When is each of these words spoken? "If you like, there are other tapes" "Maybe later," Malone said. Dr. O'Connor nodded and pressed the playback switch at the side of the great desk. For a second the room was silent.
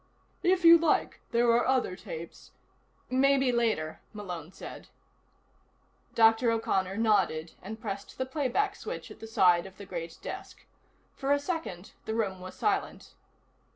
"If 0.41 0.65
you 0.65 0.79
like, 0.79 1.21
there 1.29 1.45
are 1.51 1.67
other 1.67 1.95
tapes" 1.95 2.53
"Maybe 3.27 3.51
later," 3.51 4.01
Malone 4.13 4.51
said. 4.51 4.87
Dr. 6.15 6.49
O'Connor 6.49 6.97
nodded 6.97 7.51
and 7.61 7.79
pressed 7.79 8.17
the 8.17 8.25
playback 8.25 8.75
switch 8.75 9.11
at 9.11 9.19
the 9.19 9.27
side 9.27 9.67
of 9.67 9.77
the 9.77 9.85
great 9.85 10.17
desk. 10.23 10.65
For 11.13 11.31
a 11.31 11.39
second 11.39 11.91
the 12.05 12.15
room 12.15 12.39
was 12.39 12.55
silent. 12.55 13.13